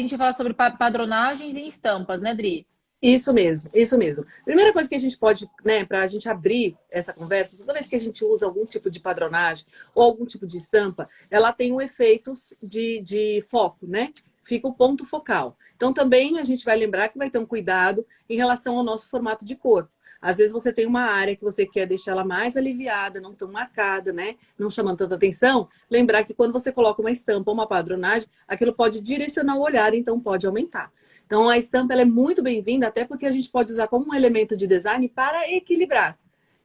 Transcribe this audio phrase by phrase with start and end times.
[0.00, 2.66] gente vai falar sobre padronagens e estampas, né, Dri?
[3.00, 4.24] Isso mesmo, isso mesmo.
[4.44, 7.86] Primeira coisa que a gente pode, né, para a gente abrir essa conversa, toda vez
[7.86, 11.72] que a gente usa algum tipo de padronagem ou algum tipo de estampa, ela tem
[11.72, 12.32] um efeito
[12.62, 14.12] de, de foco, né?
[14.46, 15.56] Fica o ponto focal.
[15.74, 19.10] Então, também a gente vai lembrar que vai ter um cuidado em relação ao nosso
[19.10, 19.90] formato de corpo.
[20.22, 23.50] Às vezes você tem uma área que você quer deixar ela mais aliviada, não tão
[23.50, 24.36] marcada, né?
[24.56, 25.68] Não chamando tanta atenção.
[25.90, 29.92] Lembrar que quando você coloca uma estampa ou uma padronagem, aquilo pode direcionar o olhar,
[29.94, 30.92] então pode aumentar.
[31.26, 34.56] Então a estampa é muito bem-vinda, até porque a gente pode usar como um elemento
[34.56, 36.16] de design para equilibrar.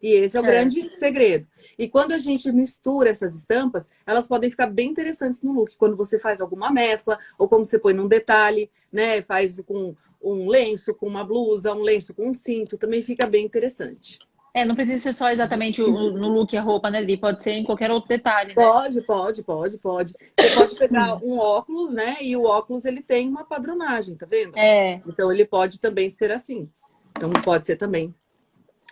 [0.01, 1.47] E esse é o grande segredo.
[1.77, 5.75] E quando a gente mistura essas estampas, elas podem ficar bem interessantes no look.
[5.77, 9.21] Quando você faz alguma mescla, ou como você põe num detalhe, né?
[9.21, 13.45] Faz com um lenço, com uma blusa, um lenço com um cinto, também fica bem
[13.45, 14.19] interessante.
[14.53, 17.15] É, não precisa ser só exatamente o, no look a roupa, né, Li?
[17.15, 18.55] Pode ser em qualquer outro detalhe, né?
[18.55, 20.13] Pode, pode, pode, pode.
[20.37, 22.17] Você pode pegar um óculos, né?
[22.19, 24.57] E o óculos, ele tem uma padronagem, tá vendo?
[24.57, 25.01] É.
[25.07, 26.69] Então, ele pode também ser assim.
[27.15, 28.13] Então, pode ser também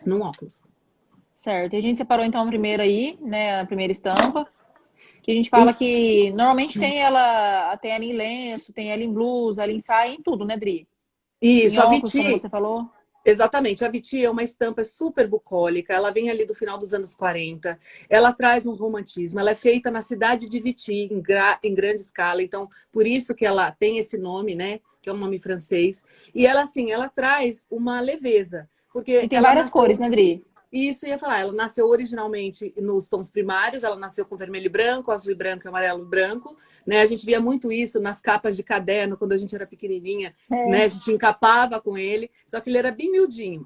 [0.05, 0.61] num óculos.
[1.39, 1.73] Certo.
[1.73, 3.61] E a gente separou, então, a primeira aí, né?
[3.61, 4.45] A primeira estampa.
[5.23, 9.13] Que a gente fala que normalmente tem ela, tem ela em lenço, tem ela em
[9.13, 10.85] blusa, ela em saia, em tudo, né, Dri?
[11.41, 12.25] Isso, em a óculos, Viti.
[12.25, 12.89] como você falou.
[13.23, 17.15] Exatamente, a Viti é uma estampa super bucólica, ela vem ali do final dos anos
[17.15, 17.79] 40,
[18.09, 21.59] ela traz um romantismo, ela é feita na cidade de Viti, em, gra...
[21.63, 25.17] em grande escala, então por isso que ela tem esse nome, né, que é um
[25.17, 26.01] nome francês,
[26.33, 29.21] e ela assim, ela traz uma leveza, porque...
[29.23, 29.79] E tem várias nasceu...
[29.79, 30.43] cores, né, Dri?
[30.71, 35.11] Isso ia falar, ela nasceu originalmente nos tons primários, ela nasceu com vermelho e branco,
[35.11, 37.01] azul e branco, amarelo e branco, né?
[37.01, 40.69] A gente via muito isso nas capas de caderno quando a gente era pequenininha, é.
[40.69, 40.83] né?
[40.83, 43.65] A gente encapava com ele, só que ele era bem miudinho.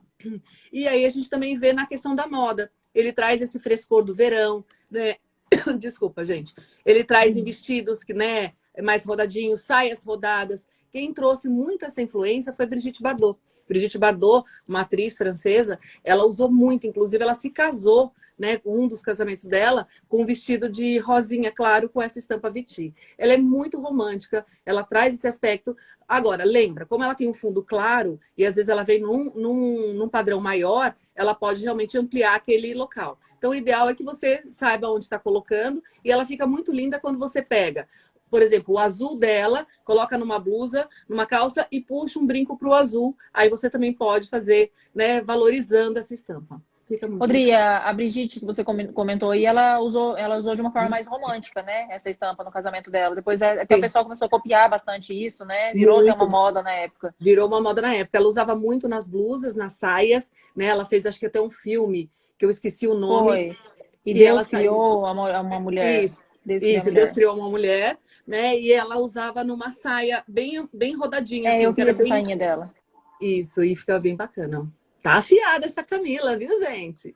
[0.71, 4.15] E aí a gente também vê na questão da moda, ele traz esse frescor do
[4.15, 5.17] verão, né?
[5.77, 6.53] Desculpa, gente.
[6.85, 10.65] Ele traz em vestidos que, né, mais rodadinhos, saias rodadas.
[10.91, 13.37] Quem trouxe muito essa influência foi Brigitte Bardot.
[13.67, 19.01] Brigitte Bardot, uma atriz francesa, ela usou muito, inclusive ela se casou, né, um dos
[19.01, 22.93] casamentos dela, com um vestido de rosinha claro com essa estampa Viti.
[23.17, 25.75] Ela é muito romântica, ela traz esse aspecto.
[26.07, 29.93] Agora, lembra, como ela tem um fundo claro e às vezes ela vem num, num,
[29.93, 33.19] num padrão maior, ela pode realmente ampliar aquele local.
[33.37, 36.99] Então, o ideal é que você saiba onde está colocando e ela fica muito linda
[36.99, 37.87] quando você pega
[38.33, 42.67] por exemplo, o azul dela, coloca numa blusa, numa calça e puxa um brinco para
[42.67, 43.15] o azul.
[43.31, 46.59] Aí você também pode fazer, né, valorizando essa estampa.
[46.83, 50.71] Fica muito Rodria, a Brigitte que você comentou aí, ela usou, ela usou de uma
[50.71, 51.85] forma mais romântica, né?
[51.91, 53.13] Essa estampa no casamento dela.
[53.13, 55.71] Depois é, o pessoal começou a copiar bastante isso, né?
[55.71, 57.13] Virou até uma moda na época.
[57.19, 58.17] Virou uma moda na época.
[58.17, 60.65] Ela usava muito nas blusas, nas saias, né?
[60.65, 63.29] Ela fez acho que até um filme que eu esqueci o nome.
[63.29, 63.57] Foi.
[64.03, 65.43] E, e Deus criou saiu...
[65.43, 66.03] uma mulher.
[66.03, 66.25] Isso.
[66.45, 68.59] Deus Isso, Deus criou uma mulher, né?
[68.59, 71.49] E ela usava numa saia bem, bem rodadinha.
[71.49, 72.09] É, assim, eu vi essa bem...
[72.09, 72.73] sainha dela.
[73.21, 74.69] Isso, e ficava bem bacana.
[75.01, 77.15] Tá afiada essa Camila, viu, gente?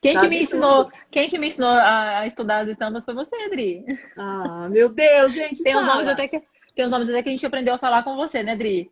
[0.00, 3.36] Quem, tá que me ensinou, quem que me ensinou a, estudar as estampas foi você,
[3.36, 3.84] Adri.
[4.16, 5.62] Ah, meu Deus, gente.
[5.62, 6.42] Tem uns, nomes até que,
[6.74, 8.90] tem uns nomes até que a gente aprendeu a falar com você, né, Adri?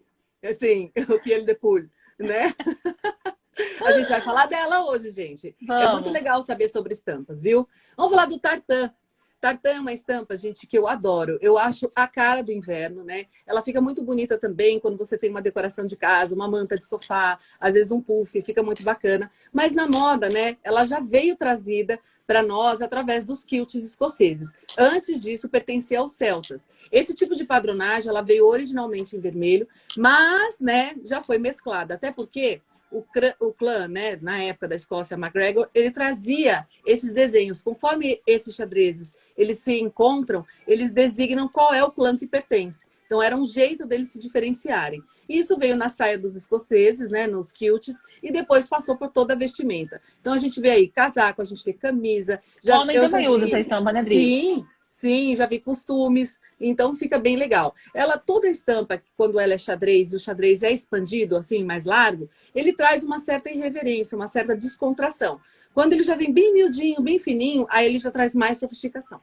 [0.57, 2.55] Sim, o Pierre de Poule, né?
[3.85, 5.55] A gente vai falar dela hoje, gente.
[5.63, 5.83] É Vamos.
[5.83, 7.69] É muito legal saber sobre estampas, viu?
[7.97, 8.93] Vamos falar do tartan.
[9.41, 11.39] Tartan é uma estampa, gente, que eu adoro.
[11.41, 13.25] Eu acho a cara do inverno, né?
[13.47, 16.87] Ela fica muito bonita também quando você tem uma decoração de casa, uma manta de
[16.87, 19.31] sofá, às vezes um puff, fica muito bacana.
[19.51, 20.59] Mas na moda, né?
[20.63, 24.53] Ela já veio trazida para nós através dos quilts escoceses.
[24.79, 26.69] Antes disso, pertencia aos celtas.
[26.93, 29.67] Esse tipo de padronagem, ela veio originalmente em vermelho,
[29.97, 31.95] mas, né, já foi mesclada.
[31.95, 33.05] Até porque o,
[33.41, 37.63] o clã, né, na época da Escócia, MacGregor, ele trazia esses desenhos.
[37.63, 42.85] Conforme esses xadrezes eles se encontram, eles designam qual é o clã que pertence.
[43.07, 45.03] Então era um jeito deles se diferenciarem.
[45.29, 49.37] Isso veio na saia dos escoceses, né, nos quilts, e depois passou por toda a
[49.37, 50.01] vestimenta.
[50.21, 52.41] Então a gente vê aí casaco, a gente vê camisa.
[52.63, 54.17] Já, o homem também usa essa estampa, né, Dri?
[54.17, 57.73] Sim, Sim, já vi costumes, então fica bem legal.
[57.95, 62.29] Ela, toda estampa, quando ela é xadrez e o xadrez é expandido, assim, mais largo,
[62.53, 65.41] ele traz uma certa irreverência, uma certa descontração.
[65.73, 69.21] Quando ele já vem bem miudinho, bem fininho, aí ele já traz mais sofisticação.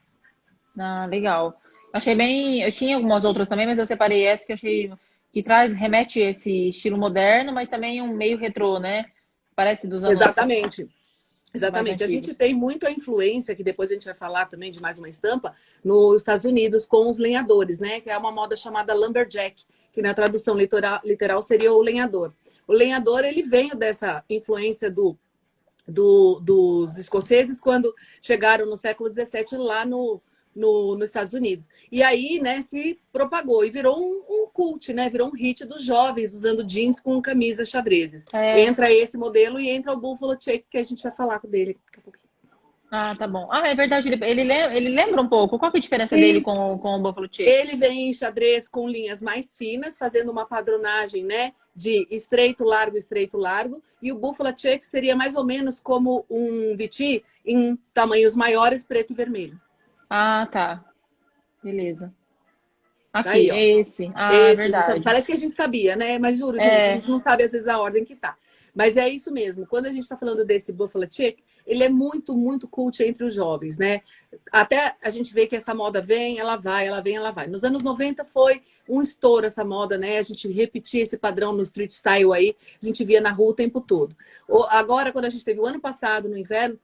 [0.80, 1.60] Ah, legal.
[1.92, 2.62] Achei bem.
[2.62, 4.92] Eu tinha algumas outras também, mas eu separei essa que achei
[5.34, 9.06] que traz, remete esse estilo moderno, mas também um meio retrô, né?
[9.54, 10.22] Parece dos anos.
[10.22, 10.88] Exatamente.
[11.54, 12.04] Exatamente.
[12.04, 15.10] A gente tem muita influência, que depois a gente vai falar também de mais uma
[15.10, 18.02] estampa, nos Estados Unidos com os lenhadores, né?
[18.02, 22.34] Que é uma moda chamada lumberjack, que na tradução literal, literal seria o lenhador.
[22.68, 25.18] O lenhador, ele veio dessa influência do,
[25.88, 30.22] do, dos escoceses quando chegaram no século XVII lá no,
[30.58, 31.70] no, nos Estados Unidos.
[31.92, 35.10] E aí, né, se propagou e virou um, um cult, né?
[35.10, 38.26] Virou um hit dos jovens usando jeans com camisas xadrezes.
[38.34, 38.64] É.
[38.64, 42.00] Entra esse modelo e entra o Buffalo Check, que a gente vai falar dele daqui
[42.00, 42.28] a pouquinho.
[42.90, 43.50] Ah, tá bom.
[43.52, 45.60] Ah, é verdade, ele, ele, ele lembra um pouco.
[45.60, 46.22] Qual que é a diferença Sim.
[46.22, 47.46] dele com, com o Buffalo Check?
[47.46, 51.52] Ele vem em xadrez com linhas mais finas, fazendo uma padronagem, né?
[51.76, 53.84] De estreito, largo, estreito, largo.
[54.02, 59.12] E o Buffalo Check seria mais ou menos como um Viti em tamanhos maiores, preto
[59.12, 59.60] e vermelho.
[60.10, 60.84] Ah, tá.
[61.64, 62.14] Beleza.
[63.12, 64.12] Aqui, Aí, esse.
[64.14, 64.56] Ah, esse.
[64.56, 65.04] verdade.
[65.04, 66.20] Parece que a gente sabia, né?
[66.20, 66.92] Mas juro, gente, é.
[66.92, 68.38] a gente não sabe às vezes a ordem que tá.
[68.76, 69.66] Mas é isso mesmo.
[69.66, 73.34] Quando a gente está falando desse Buffalo Chick, ele é muito, muito cult entre os
[73.34, 74.02] jovens, né?
[74.52, 77.48] Até a gente vê que essa moda vem, ela vai, ela vem, ela vai.
[77.48, 80.20] Nos anos 90 foi um estouro essa moda, né?
[80.20, 83.56] A gente repetia esse padrão no street style aí, a gente via na rua o
[83.56, 84.16] tempo todo.
[84.70, 86.80] Agora, quando a gente teve o ano passado, no inverno,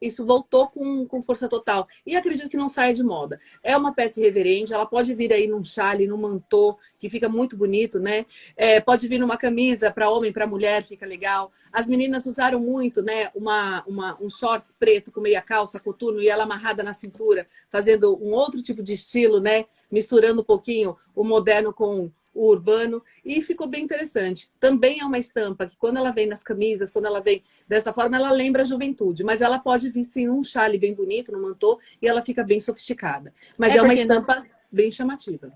[0.00, 1.86] isso voltou com, com força total.
[2.06, 3.40] E acredito que não saia de moda.
[3.62, 7.56] É uma peça irreverente, ela pode vir aí num chale, num mantô, que fica muito
[7.56, 8.26] bonito, né?
[8.56, 11.50] É, pode vir numa camisa para homem, para mulher, fica legal.
[11.72, 13.30] As meninas usaram muito, né?
[13.34, 18.16] Uma, uma, um shorts preto com meia calça, coturno, e ela amarrada na cintura, fazendo
[18.22, 19.64] um outro tipo de estilo, né?
[19.90, 24.50] Misturando um pouquinho o moderno com o urbano, e ficou bem interessante.
[24.58, 28.16] Também é uma estampa que, quando ela vem nas camisas, quando ela vem dessa forma,
[28.16, 31.78] ela lembra a juventude, mas ela pode vir sim num chale bem bonito, num mantô,
[32.02, 33.32] e ela fica bem sofisticada.
[33.56, 34.46] Mas é, é uma estampa não...
[34.70, 35.52] bem chamativa.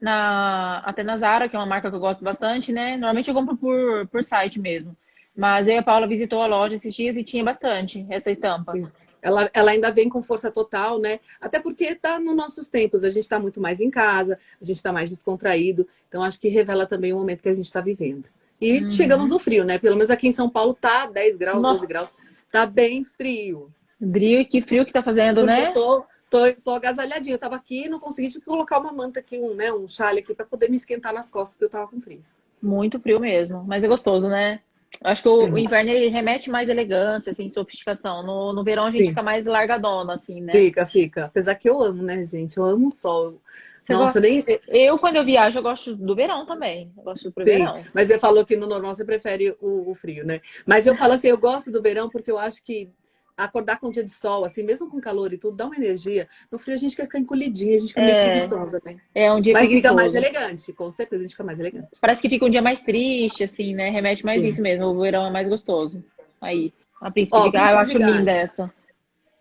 [0.00, 2.96] Na, até na Zara, que é uma marca que eu gosto bastante, né?
[2.96, 4.94] Normalmente eu compro por, por site mesmo.
[5.34, 8.72] Mas eu e a Paula visitou a loja esses dias e tinha bastante essa estampa.
[8.72, 8.86] Sim
[9.26, 11.18] ela, ela ainda vem com força total, né?
[11.40, 14.76] Até porque está nos nossos tempos, a gente está muito mais em casa, a gente
[14.76, 18.28] está mais descontraído, então acho que revela também o momento que a gente está vivendo.
[18.60, 18.88] E uhum.
[18.88, 19.78] chegamos no frio, né?
[19.78, 21.74] Pelo menos aqui em São Paulo tá 10 graus, Nossa.
[21.74, 23.68] 12 graus, tá bem frio.
[23.98, 25.68] Frio, que frio que tá fazendo, porque né?
[25.70, 29.18] Eu tô, tô, tô agasalhadinha, eu tava aqui e não consegui que colocar uma manta
[29.18, 31.90] aqui, um, né, um chale aqui para poder me esquentar nas costas, porque eu tava
[31.90, 32.22] com frio.
[32.62, 34.60] Muito frio mesmo, mas é gostoso, né?
[35.02, 38.22] Acho que o, o, inverno ele remete mais elegância, assim, sofisticação.
[38.22, 39.08] No, no verão a gente Sim.
[39.10, 40.52] fica mais largadona, assim, né?
[40.52, 41.24] Fica, fica.
[41.26, 42.56] Apesar que eu amo, né, gente?
[42.56, 43.40] Eu amo o sol.
[43.84, 44.20] Você Nossa, gosta...
[44.20, 44.44] nem.
[44.68, 46.90] Eu, quando eu viajo, eu gosto do verão também.
[46.96, 47.84] Eu gosto do verão.
[47.94, 50.40] Mas você falou que no normal você prefere o, o frio, né?
[50.66, 52.90] Mas eu falo assim, eu gosto do verão porque eu acho que
[53.36, 56.26] acordar com um dia de sol, assim, mesmo com calor e tudo, dá uma energia.
[56.50, 58.96] No frio a gente quer ficar encolhidinha, a gente fica é, meio preguiçosa, né?
[59.14, 59.94] É um dia Mas preguiçoso.
[59.94, 61.88] fica mais elegante, com certeza a gente fica mais elegante.
[62.00, 63.90] Parece que fica um dia mais triste, assim, né?
[63.90, 64.48] Remete mais Sim.
[64.48, 66.02] isso mesmo, o verão é mais gostoso.
[66.40, 68.72] Aí, a príncipe Ó, de Gales, eu acho linda essa.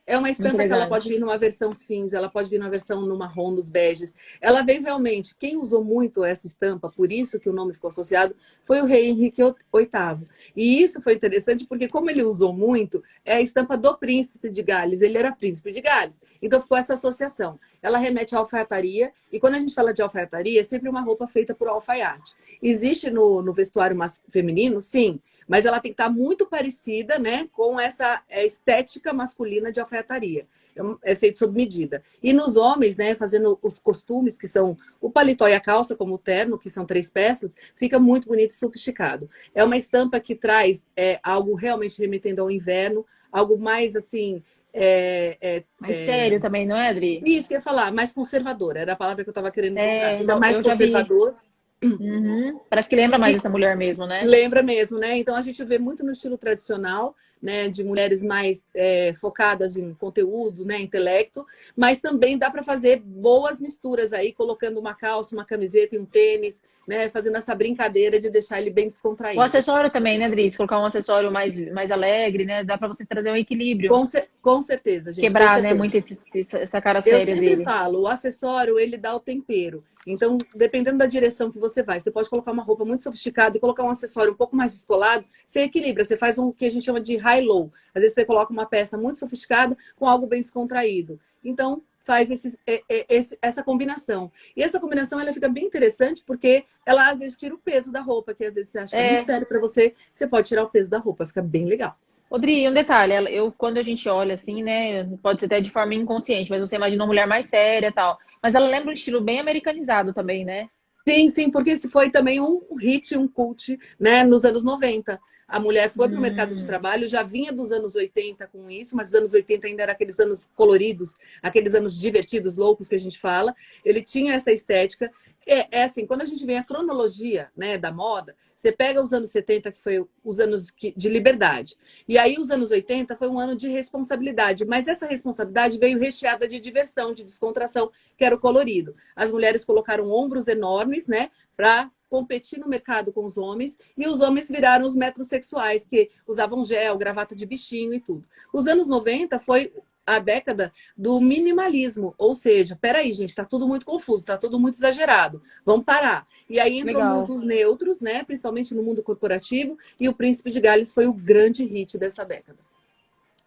[0.08, 3.02] É uma estampa que ela pode vir numa versão cinza, ela pode vir numa versão
[3.02, 4.14] no marrom, nos beges.
[4.40, 5.36] Ela vem realmente.
[5.36, 9.08] Quem usou muito essa estampa, por isso que o nome ficou associado, foi o rei
[9.08, 10.28] Henrique VIII.
[10.56, 14.62] E isso foi interessante porque, como ele usou muito, é a estampa do príncipe de
[14.62, 15.02] Gales.
[15.02, 16.14] Ele era príncipe de Gales.
[16.40, 17.60] Então ficou essa associação.
[17.82, 19.12] Ela remete à alfaiataria.
[19.32, 22.36] E quando a gente fala de alfaiataria, é sempre uma roupa feita por alfaiate.
[22.62, 23.98] Existe no, no vestuário
[24.30, 24.80] feminino?
[24.80, 29.80] Sim mas ela tem que estar muito parecida né, com essa é, estética masculina de
[29.80, 30.48] alfaiataria.
[30.76, 32.02] É, é feito sob medida.
[32.22, 36.16] E nos homens, né, fazendo os costumes, que são o paletó e a calça, como
[36.16, 39.30] o terno, que são três peças, fica muito bonito e sofisticado.
[39.54, 44.42] É uma estampa que traz é, algo realmente remetendo ao inverno, algo mais assim.
[44.78, 46.06] É, é, mais é...
[46.06, 47.22] sério também, não é, Adri?
[47.24, 50.18] Isso que eu ia falar, mais conservador, era a palavra que eu estava querendo é.
[50.18, 51.32] Ainda mais conservador.
[51.32, 51.55] Vi
[51.86, 52.60] Uhum.
[52.70, 54.24] Parece que lembra mais e, essa mulher mesmo, né?
[54.24, 55.18] Lembra mesmo, né?
[55.18, 57.16] Então a gente vê muito no estilo tradicional,
[57.46, 57.70] né?
[57.70, 60.82] De mulheres mais é, focadas em conteúdo, né?
[60.82, 61.46] Intelecto,
[61.78, 66.06] mas também dá para fazer boas misturas aí, colocando uma calça, uma camiseta e um
[66.06, 67.08] tênis, né?
[67.08, 69.40] Fazendo essa brincadeira de deixar ele bem descontraído.
[69.40, 70.58] O acessório também, né, Dris?
[70.58, 72.64] Colocar um acessório mais, mais alegre, né?
[72.64, 73.90] Dá para você trazer um equilíbrio.
[73.92, 74.04] Com,
[74.42, 75.28] com certeza, gente.
[75.28, 75.76] Quebrar, né?
[75.76, 77.46] Muito esse, essa cara séria dele.
[77.46, 79.84] Eu sempre falo, o acessório, ele dá o tempero.
[80.08, 83.60] Então, dependendo da direção que você vai, você pode colocar uma roupa muito sofisticada e
[83.60, 86.86] colocar um acessório um pouco mais descolado, você equilibra, você faz um que a gente
[86.86, 87.72] chama de high-low.
[87.94, 91.20] Às vezes você coloca uma peça muito sofisticada com algo bem descontraído.
[91.44, 94.32] Então, faz esse, é, é, esse, essa combinação.
[94.56, 98.00] E essa combinação ela fica bem interessante porque ela às vezes tira o peso da
[98.00, 99.14] roupa, que às vezes você acha é.
[99.14, 101.98] muito sério para você, você pode tirar o peso da roupa, fica bem legal.
[102.30, 105.94] Rodrigo, um detalhe, eu quando a gente olha assim, né, pode ser até de forma
[105.94, 108.18] inconsciente, mas você imagina uma mulher mais séria, tal.
[108.42, 110.70] Mas ela lembra um estilo bem americanizado também, né?
[111.08, 115.20] Sim, sim, porque esse foi também um hit, um cult, né, nos anos 90.
[115.48, 116.66] A mulher foi para o mercado de hum.
[116.66, 120.20] trabalho, já vinha dos anos 80 com isso, mas os anos 80 ainda eram aqueles
[120.20, 123.56] anos coloridos, aqueles anos divertidos, loucos que a gente fala.
[123.84, 125.12] Ele tinha essa estética.
[125.46, 129.14] É, é assim, quando a gente vem a cronologia né, da moda, você pega os
[129.14, 131.76] anos 70, que foi os anos de liberdade,
[132.08, 136.48] e aí os anos 80 foi um ano de responsabilidade, mas essa responsabilidade veio recheada
[136.48, 138.96] de diversão, de descontração, que era o colorido.
[139.16, 144.22] As mulheres colocaram ombros enormes, né, para competir no mercado com os homens e os
[144.22, 148.24] homens viraram os metrosexuais que usavam gel, gravata de bichinho e tudo.
[148.54, 149.74] Os anos 90 foi
[150.08, 154.76] a década do minimalismo, ou seja, peraí, gente, está tudo muito confuso, está tudo muito
[154.76, 156.26] exagerado, vamos parar.
[156.50, 157.16] E aí entrou Legal.
[157.16, 161.66] muitos neutros, né, principalmente no mundo corporativo, e o Príncipe de Gales foi o grande
[161.66, 162.60] hit dessa década.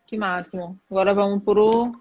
[0.05, 0.79] Que máximo.
[0.91, 1.93] Agora vamos pro...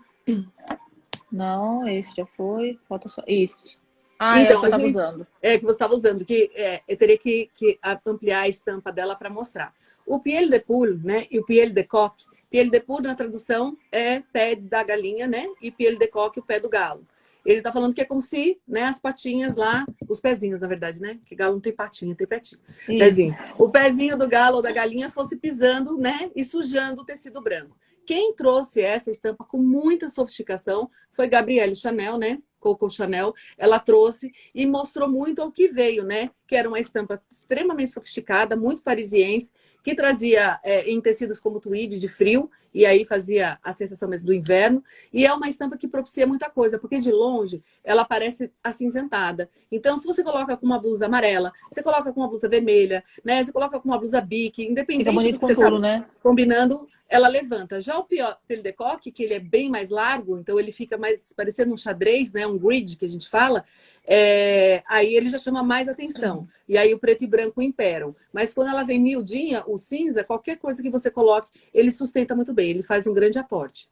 [1.31, 3.23] Não, esse já foi, falta só...
[3.25, 3.77] Isso.
[4.19, 5.27] Ah, é então, é, que gente, usando.
[5.41, 9.15] é que você estava usando, que é, eu teria que, que ampliar a estampa dela
[9.15, 9.73] para mostrar.
[10.05, 12.25] O piel de poule, né, e o piel de coque.
[12.49, 16.43] Piel de poule, na tradução, é pé da galinha, né, e piel de coque, o
[16.43, 17.05] pé do galo.
[17.45, 20.99] Ele está falando que é como se, né, as patinhas lá, os pezinhos, na verdade,
[20.99, 22.59] né, que galo não tem patinha, tem petinho.
[22.85, 23.35] Pezinho.
[23.57, 27.77] O pezinho do galo ou da galinha fosse pisando, né, e sujando o tecido branco.
[28.05, 32.39] Quem trouxe essa estampa com muita sofisticação foi Gabrielle Chanel, né?
[32.75, 36.31] Coco Chanel, ela trouxe e mostrou muito ao que veio, né?
[36.47, 39.51] Que era uma estampa extremamente sofisticada, muito parisiense,
[39.83, 44.27] que trazia é, em tecidos como tweed de frio, e aí fazia a sensação mesmo
[44.27, 44.83] do inverno.
[45.13, 49.49] E é uma estampa que propicia muita coisa, porque de longe ela parece acinzentada.
[49.71, 53.43] Então, se você coloca com uma blusa amarela, você coloca com uma blusa vermelha, né?
[53.43, 56.05] Você coloca com uma blusa bique, independente do que você tá né?
[56.21, 57.79] combinando, ela levanta.
[57.79, 61.31] Já o pelo de coque, que ele é bem mais largo, então ele fica mais
[61.33, 62.45] parecendo um xadrez, né?
[62.45, 63.63] Um grid que a gente fala.
[64.05, 64.83] É...
[64.85, 66.36] Aí ele já chama mais atenção.
[66.67, 68.15] E aí o preto e branco imperam.
[68.33, 72.53] Mas quando ela vem miudinha, o cinza, qualquer coisa que você coloque, ele sustenta muito
[72.53, 72.71] bem.
[72.71, 73.87] Ele faz um grande aporte.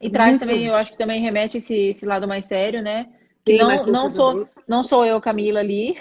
[0.00, 0.72] E traz muito também, bom.
[0.72, 3.08] eu acho que também remete esse, esse lado mais sério, né?
[3.46, 5.96] Sim, não, não, sou, não sou eu, Camila, ali,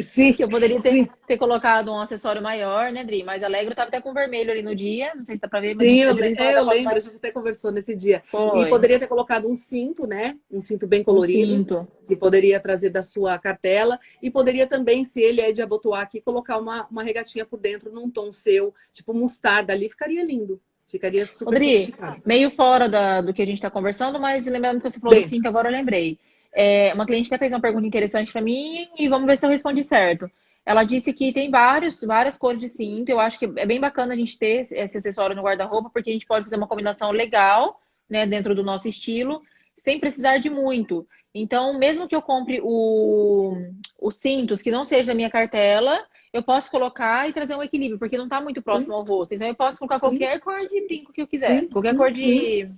[0.00, 0.32] Sim.
[0.32, 3.22] Que eu poderia ter, ter colocado um acessório maior, né, Dri?
[3.22, 5.14] Mas Alegro estava até com vermelho ali no dia.
[5.14, 5.74] Não sei se dá para ver.
[5.74, 6.96] Mas Sim, eu, é, eu lembro, mais...
[6.98, 8.22] a gente até conversou nesse dia.
[8.26, 8.62] Foi.
[8.62, 10.36] E poderia ter colocado um cinto, né?
[10.50, 11.52] Um cinto bem colorido.
[11.52, 11.88] Um cinto.
[12.06, 13.98] Que poderia trazer da sua cartela.
[14.22, 17.92] E poderia também, se ele é de abotoar aqui, colocar uma, uma regatinha por dentro
[17.92, 20.60] num tom seu, tipo mostarda ali, ficaria lindo.
[20.86, 21.92] Ficaria super Dri,
[22.24, 25.24] meio fora da, do que a gente está conversando, mas lembrando que você falou bem.
[25.24, 26.20] do cinto, agora eu lembrei.
[26.54, 29.50] É, uma cliente até fez uma pergunta interessante para mim e vamos ver se eu
[29.50, 30.30] respondi certo.
[30.64, 33.10] Ela disse que tem vários, várias cores de cinto.
[33.10, 36.12] Eu acho que é bem bacana a gente ter esse acessório no guarda-roupa, porque a
[36.12, 39.42] gente pode fazer uma combinação legal, né, dentro do nosso estilo,
[39.76, 41.06] sem precisar de muito.
[41.34, 43.52] Então, mesmo que eu compre o,
[44.00, 47.98] os cintos que não seja da minha cartela, eu posso colocar e trazer um equilíbrio,
[47.98, 49.34] porque não está muito próximo ao rosto.
[49.34, 52.68] Então, eu posso colocar qualquer cor de brinco que eu quiser, qualquer cor de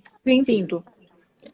[0.43, 0.83] cinto.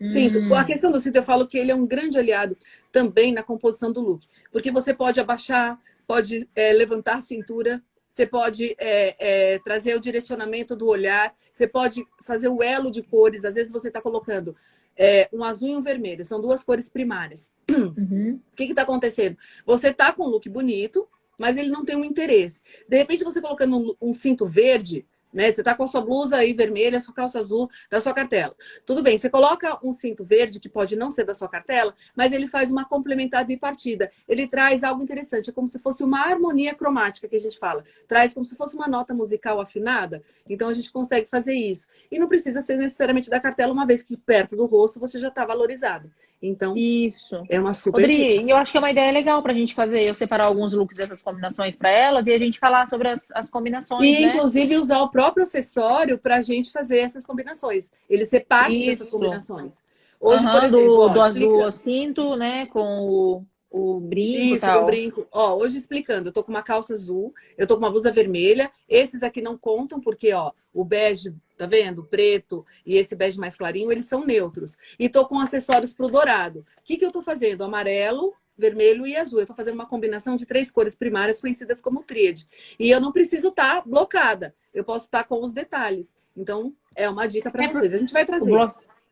[0.01, 0.39] Cinto.
[0.39, 0.53] Hum.
[0.55, 2.57] A questão do cinto, eu falo que ele é um grande aliado
[2.91, 4.27] também na composição do look.
[4.51, 9.15] Porque você pode abaixar, pode é, levantar a cintura, você pode é,
[9.53, 13.43] é, trazer o direcionamento do olhar, você pode fazer o elo de cores.
[13.43, 14.55] Às vezes você está colocando
[14.95, 17.51] é, um azul e um vermelho, são duas cores primárias.
[17.73, 18.39] Uhum.
[18.51, 19.37] O que está acontecendo?
[19.65, 22.61] Você está com um look bonito, mas ele não tem um interesse.
[22.87, 25.51] De repente, você colocando um, um cinto verde, né?
[25.51, 28.55] Você está com a sua blusa aí vermelha, sua calça azul da sua cartela.
[28.85, 32.31] Tudo bem, você coloca um cinto verde, que pode não ser da sua cartela, mas
[32.31, 34.11] ele faz uma complementar bipartida.
[34.27, 37.83] Ele traz algo interessante, é como se fosse uma harmonia cromática que a gente fala.
[38.07, 40.21] Traz como se fosse uma nota musical afinada.
[40.47, 41.87] Então a gente consegue fazer isso.
[42.11, 45.29] E não precisa ser necessariamente da cartela, uma vez que perto do rosto você já
[45.29, 46.11] está valorizado.
[46.45, 47.41] Então, isso.
[47.49, 48.01] É uma super.
[48.01, 50.73] Rodri, eu acho que é uma ideia legal para a gente fazer, eu separar alguns
[50.73, 54.03] looks dessas combinações para elas e a gente falar sobre as, as combinações.
[54.03, 54.27] E, né?
[54.27, 57.93] inclusive, usar o próprio acessório para a gente fazer essas combinações.
[58.09, 58.85] Ele ser parte isso.
[58.87, 59.81] dessas combinações.
[60.19, 64.65] Hoje, uhum, por exemplo, do, ó, do, do cinto, né, com o o brinco Isso,
[64.67, 64.83] tal.
[64.83, 65.27] o brinco.
[65.31, 68.71] Ó, hoje explicando, eu tô com uma calça azul, eu tô com uma blusa vermelha.
[68.87, 72.03] Esses aqui não contam porque, ó, o bege, tá vendo?
[72.03, 74.77] Preto e esse bege mais clarinho, eles são neutros.
[74.99, 76.59] E tô com acessórios pro dourado.
[76.59, 77.63] O que que eu tô fazendo?
[77.63, 79.39] Amarelo, vermelho e azul.
[79.39, 82.47] Eu tô fazendo uma combinação de três cores primárias conhecidas como tríade.
[82.79, 84.53] E eu não preciso estar tá blocada.
[84.73, 86.15] Eu posso estar tá com os detalhes.
[86.35, 87.93] Então, é uma dica para é vocês.
[87.93, 88.53] A gente vai trazer.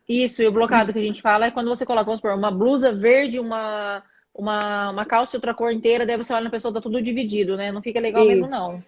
[0.08, 2.50] Isso, e o blocado que a gente fala é quando você coloca, vamos supor, uma
[2.50, 4.02] blusa verde, uma
[4.34, 7.56] uma, uma calça e outra cor inteira, daí você olha na pessoa, tá tudo dividido,
[7.56, 7.70] né?
[7.70, 8.30] Não fica legal Isso.
[8.30, 8.82] mesmo, não.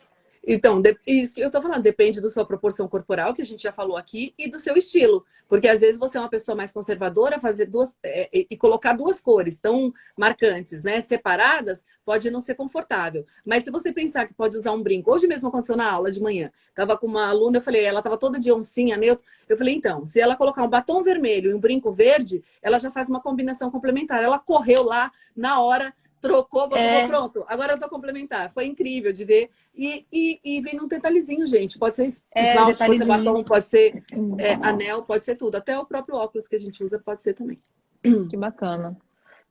[0.47, 3.73] Então, isso que eu estou falando, depende da sua proporção corporal, que a gente já
[3.73, 5.25] falou aqui, e do seu estilo.
[5.49, 9.21] Porque às vezes você é uma pessoa mais conservadora, fazer duas é, e colocar duas
[9.21, 11.01] cores tão marcantes, né?
[11.01, 13.25] Separadas, pode não ser confortável.
[13.45, 16.21] Mas se você pensar que pode usar um brinco, hoje mesmo aconteceu na aula de
[16.21, 19.25] manhã, tava com uma aluna, eu falei, ela tava toda de oncinha, neutro.
[19.49, 22.91] Eu falei, então, se ela colocar um batom vermelho e um brinco verde, ela já
[22.91, 24.23] faz uma combinação complementar.
[24.23, 27.07] Ela correu lá na hora trocou, botou, é.
[27.07, 27.45] pronto.
[27.47, 28.51] Agora eu tô complementar.
[28.51, 29.51] Foi incrível de ver.
[29.75, 31.79] E, e, e vem num detalhezinho, gente.
[31.79, 34.03] Pode ser é, esmalte, pode ser batom, pode ser
[34.39, 35.57] é, anel, pode ser tudo.
[35.57, 37.61] Até o próprio óculos que a gente usa pode ser também.
[38.31, 38.97] Que bacana.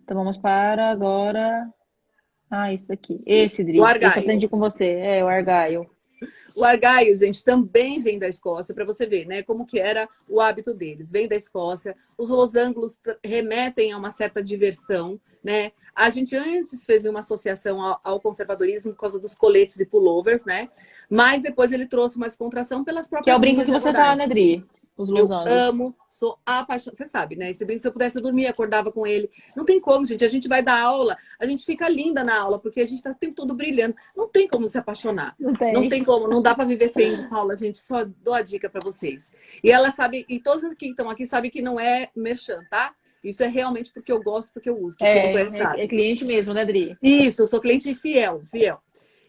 [0.03, 1.72] Então vamos para agora.
[2.50, 3.22] Ah, isso daqui.
[3.25, 3.80] Esse, Dri.
[3.80, 4.10] O argaio.
[4.10, 4.94] Esse eu aprendi com você.
[4.94, 5.89] É, o argaio.
[6.56, 10.39] O argaio, gente, também vem da Escócia, para você ver, né, como que era o
[10.39, 11.12] hábito deles.
[11.12, 11.96] Vem da Escócia.
[12.18, 15.72] Os losanglos remetem a uma certa diversão, né?
[15.94, 20.46] A gente antes fez uma associação ao, ao, conservadorismo por causa dos coletes e pullovers,
[20.46, 20.70] né?
[21.10, 23.25] Mas depois ele trouxe uma descontração pelas próprias.
[23.25, 24.65] Que é o brinco que você tá, né, Dri?
[24.96, 26.96] Os eu amo, sou apaixonada.
[26.96, 27.50] Você sabe, né?
[27.50, 29.30] Esse brinco, se eu pudesse dormir, acordava com ele.
[29.56, 30.24] Não tem como, gente.
[30.24, 33.12] A gente vai dar aula, a gente fica linda na aula, porque a gente tá
[33.12, 33.96] o tempo todo brilhando.
[34.16, 35.36] Não tem como se apaixonar.
[35.40, 37.80] Não tem, não tem como, não dá para viver sem de Paula, gente.
[37.80, 39.32] Só dou a dica para vocês.
[39.64, 42.94] E ela sabe, e todos que estão aqui sabem que não é merchan, tá?
[43.24, 44.98] Isso é realmente porque eu gosto, porque eu uso.
[45.00, 46.98] é, é, é cliente mesmo, né, Dri?
[47.02, 48.80] Isso, eu sou cliente fiel, fiel.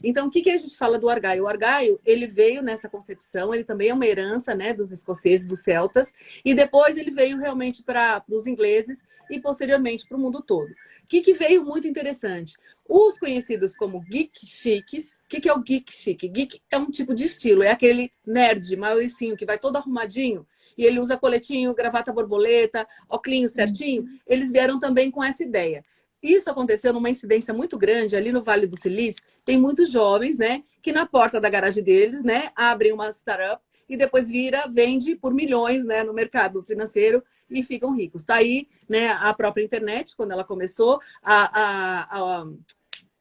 [0.06, 1.44] Então, o que, que a gente fala do argaio?
[1.44, 5.60] O argaio, ele veio nessa concepção, ele também é uma herança né, dos escoceses, dos
[5.60, 6.12] celtas,
[6.44, 10.70] e depois ele veio realmente para os ingleses e posteriormente para o mundo todo.
[10.70, 12.54] O que, que veio muito interessante?
[12.86, 16.28] Os conhecidos como geek chiques, o que, que é o geek chique?
[16.28, 20.46] Geek é um tipo de estilo, é aquele nerd, mauricinho, que vai todo arrumadinho,
[20.76, 24.04] e ele usa coletinho, gravata borboleta, óculos certinho.
[24.26, 25.84] Eles vieram também com essa ideia.
[26.24, 29.22] Isso aconteceu numa incidência muito grande ali no Vale do Silício.
[29.44, 33.94] Tem muitos jovens, né, que na porta da garagem deles, né, abrem uma startup e
[33.94, 38.22] depois vira, vende por milhões, né, no mercado financeiro e ficam ricos.
[38.22, 42.46] Está aí, né, a própria internet, quando ela começou, a, a, a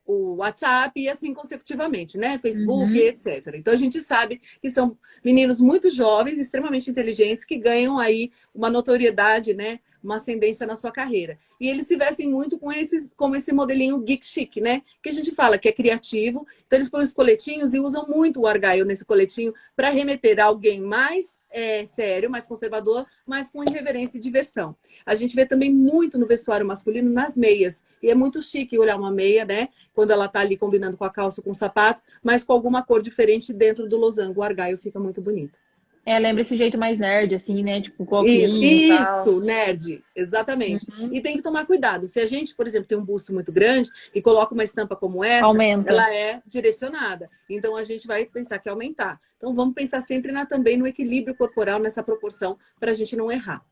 [0.06, 2.38] o WhatsApp e assim consecutivamente, né?
[2.38, 3.08] Facebook, uhum.
[3.08, 3.54] etc.
[3.56, 8.70] Então a gente sabe que são meninos muito jovens, extremamente inteligentes, que ganham aí uma
[8.70, 9.80] notoriedade, né?
[10.04, 11.38] Uma ascendência na sua carreira.
[11.60, 14.82] E eles se vestem muito com esses, como esse modelinho geek chic, né?
[15.02, 16.46] Que a gente fala que é criativo.
[16.68, 20.46] Então eles põem os coletinhos e usam muito o argyle nesse coletinho para remeter a
[20.46, 24.76] alguém mais é, sério, mais conservador, mas com irreverência e diversão.
[25.06, 27.84] A gente vê também muito no vestuário masculino nas meias.
[28.02, 29.70] E é muito chique olhar uma meia, né?
[29.94, 33.02] Quando ela tá ali combinando com a calça, com o sapato, mas com alguma cor
[33.02, 34.42] diferente dentro do losango.
[34.42, 35.63] O argaio fica muito bonito.
[36.06, 37.80] É, lembra esse jeito mais nerd, assim, né?
[37.80, 40.86] Tipo, coquinho Isso, nerd, exatamente.
[41.00, 41.14] Uhum.
[41.14, 42.08] E tem que tomar cuidado.
[42.08, 45.24] Se a gente, por exemplo, tem um busto muito grande e coloca uma estampa como
[45.24, 45.90] essa, Aumenta.
[45.90, 47.30] ela é direcionada.
[47.50, 49.20] Então a gente vai pensar que aumentar.
[49.38, 53.32] Então vamos pensar sempre na, também no equilíbrio corporal, nessa proporção, para a gente não
[53.32, 53.64] errar.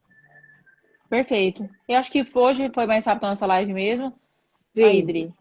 [1.10, 1.70] Perfeito.
[1.88, 4.14] Eu acho que hoje foi mais rápido a nossa live mesmo.
[4.74, 4.84] Sim.
[4.86, 5.34] Aí, Dri.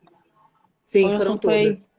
[0.83, 1.87] Sim, hoje foram todas.
[1.87, 1.90] Foi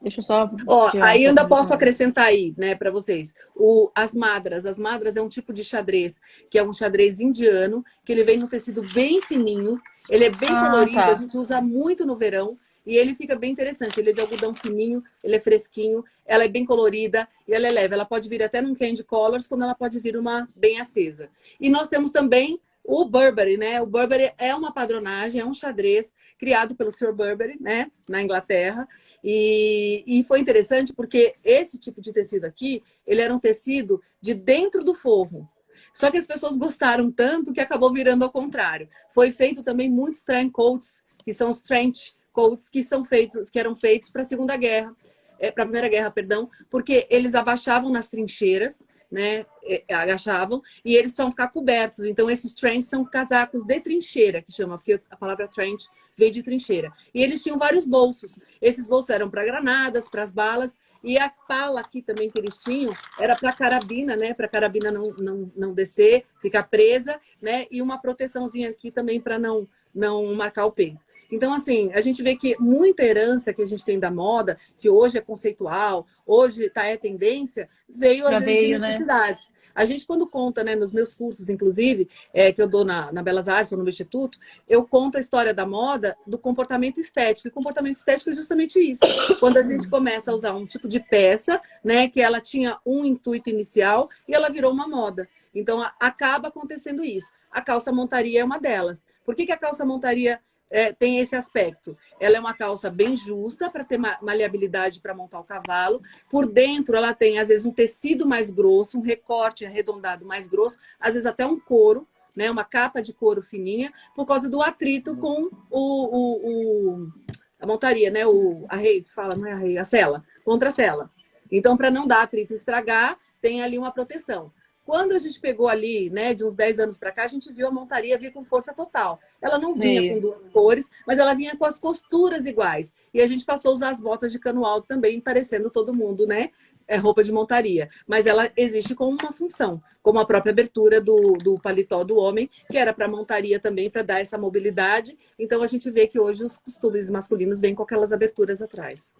[0.00, 0.50] Deixa eu só.
[0.66, 3.34] Ó, aí ainda posso acrescentar aí, né, para vocês.
[3.54, 4.64] O, as madras.
[4.64, 8.38] As madras é um tipo de xadrez, que é um xadrez indiano, que ele vem
[8.38, 9.78] no tecido bem fininho.
[10.08, 11.06] Ele é bem ah, colorido, tá.
[11.06, 12.58] a gente usa muito no verão.
[12.86, 14.00] E ele fica bem interessante.
[14.00, 17.70] Ele é de algodão fininho, ele é fresquinho, ela é bem colorida e ela é
[17.70, 17.94] leve.
[17.94, 21.28] Ela pode vir até num candy colors, quando ela pode vir uma bem acesa.
[21.60, 23.80] E nós temos também o Burberry, né?
[23.80, 27.12] O Burberry é uma padronagem, é um xadrez criado pelo Sr.
[27.12, 27.90] Burberry, né?
[28.08, 28.88] Na Inglaterra.
[29.22, 34.34] E, e foi interessante porque esse tipo de tecido aqui, ele era um tecido de
[34.34, 35.48] dentro do forro.
[35.94, 38.88] Só que as pessoas gostaram tanto que acabou virando ao contrário.
[39.14, 43.58] Foi feito também muitos trench coats, que são os trench coats que são feitos, que
[43.58, 44.94] eram feitos para a Segunda Guerra,
[45.38, 49.44] é, para a Primeira Guerra, perdão, porque eles abaixavam nas trincheiras né,
[49.90, 52.04] agachavam, e eles precisavam ficar cobertos.
[52.04, 56.42] Então, esses trench são casacos de trincheira, que chama, porque a palavra trench veio de
[56.42, 56.92] trincheira.
[57.14, 58.38] E eles tinham vários bolsos.
[58.60, 62.62] Esses bolsos eram para granadas, para as balas, e a pala aqui também que eles
[62.62, 67.80] tinham era para carabina, né, para carabina não, não, não descer, ficar presa, né, e
[67.80, 71.04] uma proteçãozinha aqui também para não não marcar o peito.
[71.30, 74.88] Então, assim, a gente vê que muita herança que a gente tem da moda, que
[74.88, 78.88] hoje é conceitual, hoje tá, é tendência, veio às vezes de né?
[78.88, 79.48] necessidades.
[79.48, 79.60] Né?
[79.74, 83.22] A gente, quando conta, né, nos meus cursos, inclusive, é, que eu dou na, na
[83.22, 87.48] Belas Artes ou no Instituto, eu conto a história da moda do comportamento estético.
[87.48, 89.00] E comportamento estético é justamente isso.
[89.38, 93.04] Quando a gente começa a usar um tipo de peça, né, que ela tinha um
[93.04, 95.28] intuito inicial e ela virou uma moda.
[95.54, 97.32] Então, acaba acontecendo isso.
[97.50, 99.04] A calça montaria é uma delas.
[99.24, 101.96] Por que, que a calça montaria é, tem esse aspecto.
[102.20, 106.00] Ela é uma calça bem justa para ter maleabilidade para montar o cavalo.
[106.30, 110.78] Por dentro, ela tem, às vezes, um tecido mais grosso, um recorte arredondado mais grosso,
[111.00, 112.48] às vezes até um couro, né?
[112.48, 117.12] Uma capa de couro fininha, por causa do atrito com o, o, o
[117.58, 118.24] a montaria, né?
[118.24, 121.10] O, a rei, fala, não é a rei, a cela, contra a cela.
[121.50, 124.52] Então, para não dar atrito e estragar, tem ali uma proteção.
[124.84, 127.68] Quando a gente pegou ali, né, de uns 10 anos para cá, a gente viu
[127.68, 129.20] a montaria vir com força total.
[129.40, 130.14] Ela não vinha Meio.
[130.14, 132.92] com duas cores, mas ela vinha com as costuras iguais.
[133.12, 136.26] E a gente passou a usar as botas de cano alto também, parecendo todo mundo,
[136.26, 136.50] né?
[136.88, 137.88] É roupa de montaria.
[138.06, 142.50] Mas ela existe com uma função, como a própria abertura do, do paletó do homem,
[142.68, 145.16] que era para montaria também, para dar essa mobilidade.
[145.38, 149.12] Então a gente vê que hoje os costumes masculinos vêm com aquelas aberturas atrás.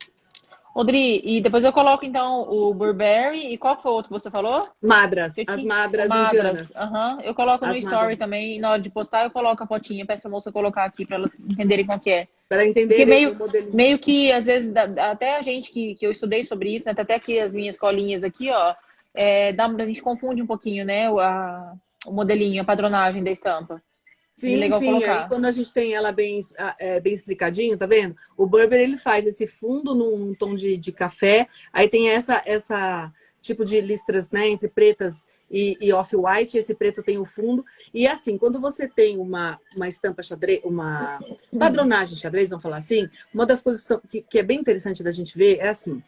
[0.74, 4.30] Odri, e depois eu coloco então o Burberry e qual foi o outro que você
[4.30, 4.68] falou?
[4.80, 6.32] Madras, as madras, madras.
[6.32, 6.70] indianas.
[6.76, 7.20] Uhum.
[7.22, 7.92] Eu coloco as no madras.
[7.92, 11.04] story também, na hora de postar eu coloco a fotinha, peço a moça colocar aqui
[11.04, 12.28] para elas entenderem qual que é.
[12.48, 13.36] Para entenderem meio,
[13.72, 17.14] meio que, às vezes, até a gente que, que eu estudei sobre isso, né, até
[17.14, 18.74] aqui as minhas colinhas aqui, ó,
[19.12, 21.74] é, dá, a gente confunde um pouquinho, né, a,
[22.06, 23.82] o modelinho, a padronagem da estampa.
[24.40, 24.86] Sim, legal sim.
[24.86, 25.22] Colocar.
[25.22, 26.40] Aí, quando a gente tem ela bem,
[26.78, 28.16] é, bem explicadinho, tá vendo?
[28.36, 33.12] O Burberry ele faz esse fundo num tom de, de café, aí tem essa essa
[33.40, 37.64] tipo de listras, né, entre pretas e, e off-white, esse preto tem o fundo.
[37.92, 41.18] E assim, quando você tem uma, uma estampa xadrez, uma
[41.58, 45.36] padronagem xadrez, vamos falar assim, uma das coisas que, que é bem interessante da gente
[45.36, 46.02] ver é assim,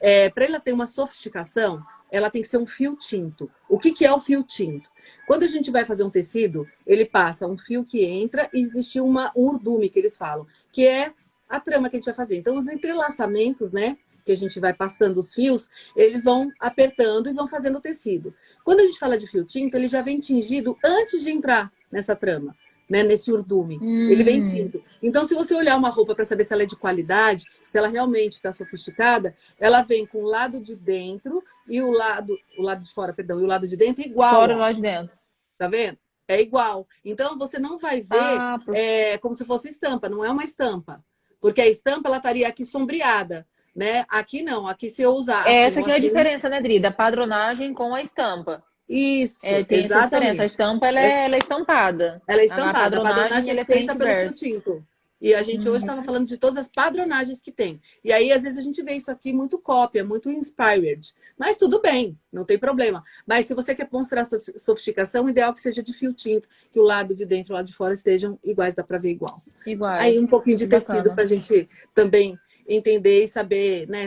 [0.00, 1.82] é, para ela ter uma sofisticação,
[2.14, 3.50] ela tem que ser um fio tinto.
[3.68, 4.88] O que, que é o fio tinto?
[5.26, 9.00] Quando a gente vai fazer um tecido, ele passa um fio que entra e existe
[9.00, 11.12] uma, um urdume, que eles falam, que é
[11.48, 12.36] a trama que a gente vai fazer.
[12.36, 13.98] Então, os entrelaçamentos, né?
[14.24, 18.32] Que a gente vai passando os fios, eles vão apertando e vão fazendo o tecido.
[18.62, 22.14] Quando a gente fala de fio tinto, ele já vem tingido antes de entrar nessa
[22.14, 22.54] trama
[22.88, 23.78] né, nesse urdume.
[23.80, 24.10] Hum.
[24.10, 24.82] Ele vem tinto.
[25.02, 27.88] Então, se você olhar uma roupa para saber se ela é de qualidade, se ela
[27.88, 32.82] realmente está sofisticada, ela vem com o lado de dentro e o lado, o lado
[32.82, 34.34] de fora, perdão, e o lado de dentro igual.
[34.34, 35.16] Fora e lado de dentro.
[35.58, 35.98] Tá vendo?
[36.26, 36.86] É igual.
[37.04, 41.04] Então, você não vai ver ah, é, como se fosse estampa, não é uma estampa.
[41.40, 43.46] Porque a estampa, ela estaria aqui sombreada.
[43.76, 44.06] Né?
[44.08, 45.48] Aqui não, aqui se eu usar.
[45.48, 46.78] Essa assim, que é a diferença, né, Dri?
[46.78, 48.62] Da padronagem com a estampa.
[48.88, 50.40] Isso, é, tem exatamente.
[50.40, 52.22] A estampa ela é, ela é estampada.
[52.28, 52.98] Ela é estampada.
[52.98, 54.86] A padronagem, a padronagem é feita pelo fio tinto.
[55.24, 55.72] E a gente uhum.
[55.72, 57.80] hoje estava falando de todas as padronagens que tem.
[58.04, 61.14] E aí, às vezes, a gente vê isso aqui muito cópia, muito inspired.
[61.38, 63.02] Mas tudo bem, não tem problema.
[63.26, 66.78] Mas se você quer mostrar sofisticação, o ideal é que seja de fio tinto, que
[66.78, 69.42] o lado de dentro e o lado de fora estejam iguais, dá para ver igual.
[69.66, 70.02] Iguais.
[70.02, 74.06] Aí um pouquinho de tecido para a gente também entender e saber, né?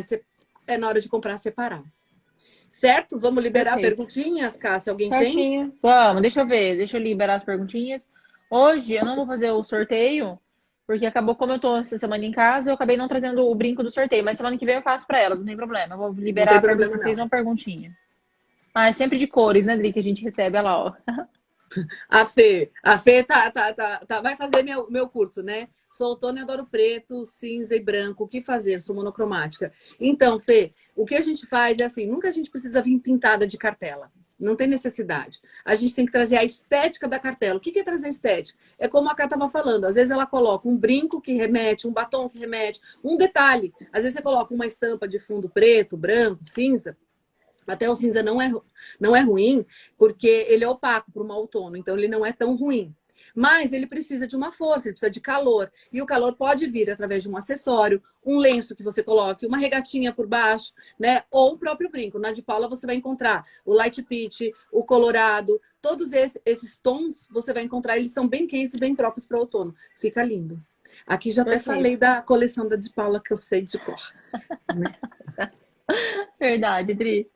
[0.68, 1.84] É na hora de comprar, separar.
[2.70, 3.20] Certo?
[3.20, 3.96] Vamos liberar Perfeito.
[3.98, 4.92] perguntinhas, Cássia?
[4.92, 5.72] Alguém Certinho.
[5.72, 5.80] tem?
[5.82, 6.78] Vamos, deixa eu ver.
[6.78, 8.08] Deixa eu liberar as perguntinhas.
[8.52, 10.40] Hoje eu não vou fazer o sorteio,
[10.88, 13.84] porque acabou como eu tô essa semana em casa, eu acabei não trazendo o brinco
[13.84, 14.24] do sorteio.
[14.24, 15.94] Mas semana que vem eu faço para elas, não tem problema.
[15.94, 17.96] Eu vou liberar para vocês uma perguntinha.
[18.74, 20.58] Ah, é sempre de cores, né, Dri, que a gente recebe.
[20.58, 20.94] Olha lá, ó.
[22.10, 25.68] A Fê, a Fê tá, tá, tá, tá, vai fazer meu, meu curso, né?
[25.92, 28.24] Sou outono e adoro preto, cinza e branco.
[28.24, 28.80] O que fazer?
[28.80, 29.74] Sou monocromática.
[30.00, 33.46] Então, Fê, o que a gente faz é assim: nunca a gente precisa vir pintada
[33.46, 34.10] de cartela.
[34.40, 35.42] Não tem necessidade.
[35.66, 37.58] A gente tem que trazer a estética da cartela.
[37.58, 38.58] O que é trazer estética?
[38.78, 39.86] É como a Cá estava falando.
[39.86, 43.74] Às vezes ela coloca um brinco que remete, um batom que remete, um detalhe.
[43.92, 46.96] Às vezes você coloca uma estampa de fundo preto, branco, cinza.
[47.66, 48.50] Até o cinza não é,
[49.00, 49.66] não é ruim,
[49.98, 52.96] porque ele é opaco para uma outono, então ele não é tão ruim.
[53.36, 55.72] Mas ele precisa de uma força, ele precisa de calor.
[55.92, 59.58] E o calor pode vir através de um acessório, um lenço que você coloque, uma
[59.58, 61.24] regatinha por baixo, né?
[61.32, 62.20] Ou o próprio brinco.
[62.20, 67.28] Na de Paula você vai encontrar o light peach, o colorado, todos esses, esses tons
[67.32, 69.74] você vai encontrar, eles são bem quentes e bem próprios para outono.
[69.98, 70.62] Fica lindo.
[71.06, 71.70] Aqui já Perfeito.
[71.70, 74.02] até falei da coleção da de Paula que eu sei de cor.
[74.76, 74.96] Né?
[76.40, 77.30] Verdade, Dri.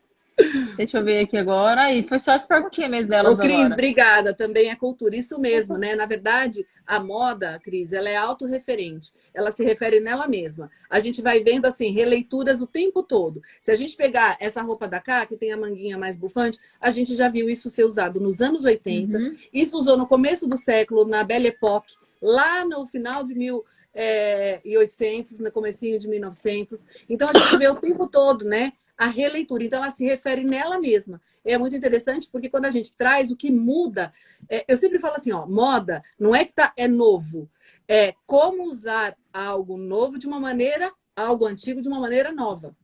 [0.76, 1.94] Deixa eu ver aqui agora.
[1.94, 3.74] E foi só as perguntinhas mesmo delas Ô, Cris, agora.
[3.74, 4.34] obrigada.
[4.34, 5.16] Também é cultura.
[5.16, 5.96] Isso mesmo, né?
[5.96, 9.12] Na verdade, a moda, Cris, ela é autorreferente.
[9.34, 10.70] Ela se refere nela mesma.
[10.90, 13.42] A gente vai vendo, assim, releituras o tempo todo.
[13.60, 16.90] Se a gente pegar essa roupa da cá, que tem a manguinha mais bufante, a
[16.90, 19.18] gente já viu isso ser usado nos anos 80.
[19.18, 19.36] Uhum.
[19.54, 24.62] Isso usou no começo do século, na Belle Époque, lá no final de mil é,
[24.64, 26.86] e 800, no comecinho de 1900.
[27.10, 28.74] Então a gente vê o tempo todo, né?
[29.02, 29.64] A releitura.
[29.64, 31.20] Então, ela se refere nela mesma.
[31.44, 34.14] É muito interessante porque quando a gente traz o que muda,
[34.48, 37.50] é, eu sempre falo assim, ó, moda não é que tá, é novo,
[37.88, 42.76] é como usar algo novo de uma maneira, algo antigo de uma maneira nova.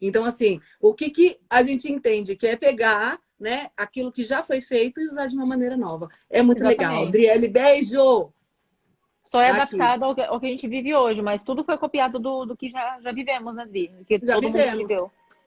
[0.00, 4.42] Então, assim, o que, que a gente entende que é pegar né, aquilo que já
[4.42, 6.08] foi feito e usar de uma maneira nova.
[6.28, 6.80] É muito Exatamente.
[6.80, 7.06] legal.
[7.06, 8.32] Adriele, beijo!
[9.22, 9.60] Só é Aqui.
[9.60, 12.56] adaptado ao que, ao que, a gente vive hoje, mas tudo foi copiado do, do
[12.56, 13.92] que já, já vivemos, né, Dri?
[14.08, 14.90] Que já vivemos.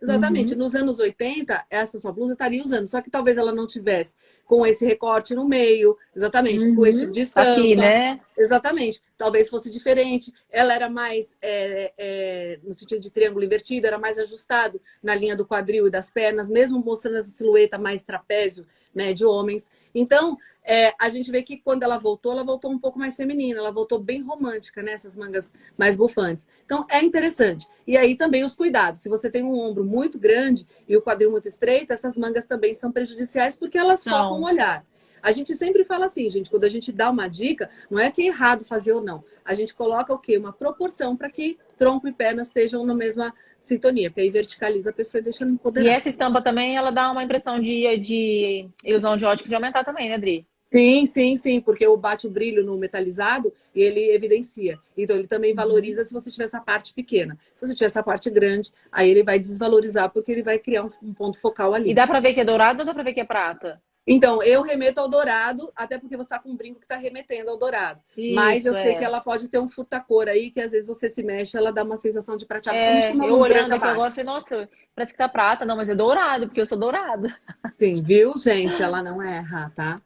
[0.01, 0.53] Exatamente.
[0.53, 0.59] Uhum.
[0.59, 4.13] Nos anos 80, essa sua blusa estaria usando, só que talvez ela não tivesse
[4.45, 6.75] com esse recorte no meio, exatamente, uhum.
[6.75, 7.51] com esse tipo de estampa.
[7.51, 8.19] Aqui, né?
[8.37, 9.01] Exatamente.
[9.17, 10.33] Talvez fosse diferente.
[10.49, 15.35] Ela era mais, é, é, no sentido de triângulo invertido, era mais ajustado na linha
[15.35, 19.69] do quadril e das pernas, mesmo mostrando essa silhueta mais trapézio, né, de homens.
[19.93, 23.59] Então, é, a gente vê que quando ela voltou, ela voltou um pouco mais feminina,
[23.59, 26.47] ela voltou bem romântica, né, essas mangas mais bufantes.
[26.65, 27.67] Então, é interessante.
[27.85, 29.01] E aí também os cuidados.
[29.01, 32.73] Se você tem um ombro muito grande e o quadril muito estreito, essas mangas também
[32.73, 34.85] são prejudiciais porque elas focam um olhar.
[35.25, 38.21] A gente sempre fala assim, gente, quando a gente dá uma dica, não é que
[38.21, 39.23] é errado fazer ou não.
[39.43, 40.37] A gente coloca o quê?
[40.37, 44.93] Uma proporção para que tronco e pernas estejam na mesma sintonia, porque aí verticaliza a
[44.93, 45.91] pessoa e deixa ela empoderada.
[45.91, 49.83] E essa estampa também, ela dá uma impressão de, de ilusão de ótica de aumentar
[49.83, 50.45] também, né, Adri?
[50.71, 54.77] Sim, sim, sim, porque o bate o brilho no metalizado e ele evidencia.
[54.95, 55.55] Então ele também uhum.
[55.55, 57.35] valoriza se você tiver essa parte pequena.
[57.55, 61.13] Se você tiver essa parte grande, aí ele vai desvalorizar porque ele vai criar um,
[61.15, 61.89] ponto focal ali.
[61.89, 63.81] E dá para ver que é dourado ou dá para ver que é prata?
[64.07, 67.49] Então, eu remeto ao dourado, até porque você está com um brinco que está remetendo
[67.49, 67.99] ao dourado.
[68.15, 68.83] Isso, Mas eu é.
[68.83, 71.71] sei que ela pode ter um furta-cor aí, que às vezes você se mexe, ela
[71.71, 72.77] dá uma sensação de prateado.
[72.77, 75.65] É, eu olhando aqui agora, falei, nossa, parece que tá prata.
[75.65, 77.33] Não, mas é dourado, porque eu sou dourado.
[77.79, 78.81] Sim, viu, gente?
[78.81, 79.99] Ela não erra, tá?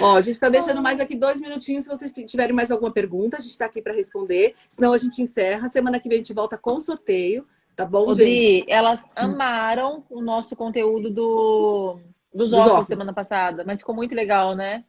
[0.00, 1.84] Ó, a gente está deixando mais aqui dois minutinhos.
[1.84, 4.54] Se vocês tiverem mais alguma pergunta, a gente está aqui para responder.
[4.68, 5.68] Senão a gente encerra.
[5.68, 7.44] Semana que vem a gente volta com sorteio.
[7.74, 8.70] Tá bom, Odri, gente?
[8.70, 11.98] elas amaram o nosso conteúdo do
[12.34, 14.84] dos, óculos, óculos semana passada, mas ficou muito legal, né?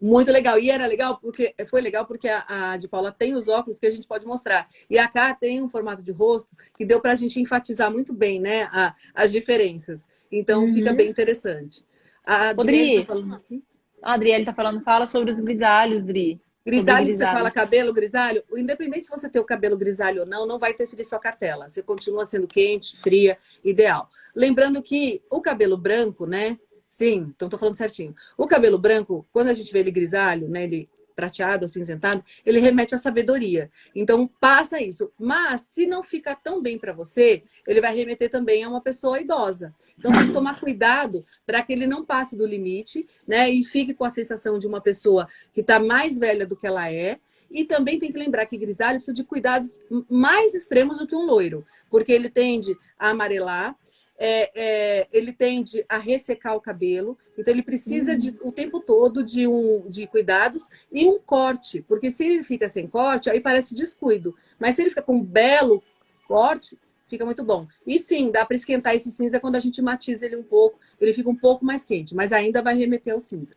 [0.00, 0.58] Muito legal.
[0.58, 3.86] E era legal porque foi legal porque a, a, de Paula tem os óculos que
[3.86, 4.68] a gente pode mostrar.
[4.88, 8.12] E a Cá tem um formato de rosto que deu para a gente enfatizar muito
[8.12, 8.64] bem, né?
[8.72, 10.06] A, as diferenças.
[10.30, 10.74] Então uhum.
[10.74, 11.84] fica bem interessante.
[12.24, 13.64] A Adriele tá falando aqui.
[14.02, 16.40] A Adriele tá falando, fala sobre os grisalhos, Dri.
[16.64, 20.46] Grisalho, grisalho, você fala cabelo grisalho, independente se você tem o cabelo grisalho ou não,
[20.46, 21.70] não vai interferir sua cartela.
[21.70, 24.10] Você continua sendo quente, fria, ideal.
[24.34, 26.58] Lembrando que o cabelo branco, né?
[26.88, 28.16] Sim, então tô falando certinho.
[28.36, 32.94] O cabelo branco, quando a gente vê ele grisalho, né, ele prateado, acinzentado, ele remete
[32.94, 33.68] à sabedoria.
[33.92, 35.12] Então passa isso.
[35.18, 39.20] Mas se não fica tão bem para você, ele vai remeter também a uma pessoa
[39.20, 39.74] idosa.
[39.98, 43.92] Então tem que tomar cuidado para que ele não passe do limite, né, e fique
[43.92, 47.18] com a sensação de uma pessoa que está mais velha do que ela é.
[47.50, 51.26] E também tem que lembrar que grisalho precisa de cuidados mais extremos do que um
[51.26, 53.74] loiro, porque ele tende a amarelar,
[54.18, 59.22] é, é, ele tende a ressecar o cabelo, então ele precisa de, o tempo todo
[59.22, 63.74] de, um, de cuidados e um corte, porque se ele fica sem corte, aí parece
[63.74, 65.82] descuido, mas se ele fica com um belo
[66.26, 66.76] corte,
[67.06, 67.66] fica muito bom.
[67.86, 71.14] E sim, dá para esquentar esse cinza quando a gente matiza ele um pouco, ele
[71.14, 73.56] fica um pouco mais quente, mas ainda vai remeter ao cinza.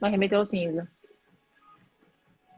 [0.00, 0.88] Vai remeter ao cinza.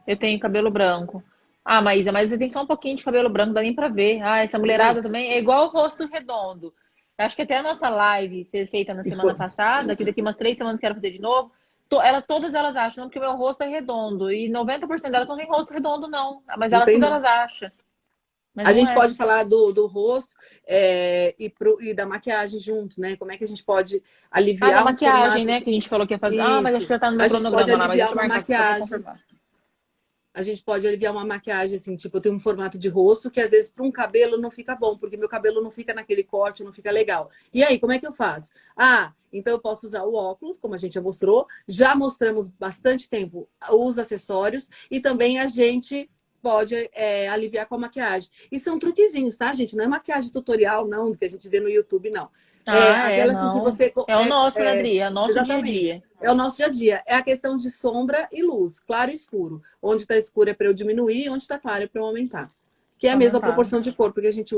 [0.07, 1.23] Eu tenho cabelo branco.
[1.63, 4.21] Ah, Maísa, mas você tem só um pouquinho de cabelo branco, dá nem pra ver.
[4.21, 6.73] Ah, essa mulherada também é igual o rosto redondo.
[7.17, 10.57] Acho que até a nossa live ser feita na semana passada, que daqui umas três
[10.57, 11.51] semanas quero fazer de novo,
[11.89, 14.31] to, ela, todas elas acham, não, porque o meu rosto é redondo.
[14.31, 16.43] E 90% delas não tem rosto redondo, não.
[16.57, 17.71] Mas elas tudo elas acham.
[18.53, 18.93] Mas a gente é.
[18.93, 23.15] pode falar do, do rosto é, e, pro, e, da maquiagem junto, né?
[23.15, 24.01] Como é que a gente pode
[24.31, 25.45] aliviar ah, a maquiagem, formato...
[25.45, 25.61] né?
[25.61, 26.37] Que a gente falou que ia fazer.
[26.37, 26.45] Isso.
[26.45, 29.03] Ah, mas acho que já tá no meu a cronograma lá, mas uma maquiagem
[30.37, 33.41] a gente pode aliviar uma maquiagem, assim, tipo, eu tenho um formato de rosto que
[33.41, 36.63] às vezes para um cabelo não fica bom, porque meu cabelo não fica naquele corte,
[36.63, 37.31] não fica legal.
[37.51, 38.51] E aí, como é que eu faço?
[38.77, 41.47] Ah, então eu posso usar o óculos, como a gente já mostrou.
[41.67, 46.07] Já mostramos bastante tempo os acessórios e também a gente
[46.47, 48.29] pode é, aliviar com a maquiagem.
[48.49, 49.75] E são truquezinhos, tá, gente?
[49.75, 52.29] Não é maquiagem tutorial, não, que a gente vê no YouTube, não.
[52.65, 55.61] Ah, é, é, assim você, é o nosso, é, Adri, é o nosso dia a
[55.61, 56.03] dia.
[56.21, 57.03] É o nosso dia a dia.
[57.05, 59.61] É a questão de sombra e luz, claro e escuro.
[59.81, 62.47] Onde está escuro é para eu diminuir, onde está claro é para eu aumentar.
[62.97, 64.55] Que é a mesma proporção de cor, porque a gente